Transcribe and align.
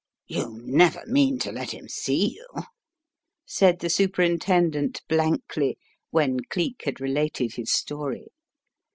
"You 0.25 0.59
never 0.63 1.03
mean 1.05 1.37
to 1.41 1.51
let 1.51 1.69
him 1.75 1.87
see 1.87 2.29
you!" 2.29 2.47
said 3.45 3.77
the 3.77 3.89
Superintendent 3.91 5.03
blankly 5.07 5.77
when 6.09 6.39
Cleek 6.49 6.85
had 6.85 6.99
related 6.99 7.53
his 7.53 7.71
story. 7.71 8.31